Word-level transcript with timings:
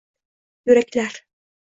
yuraklar 0.65 1.13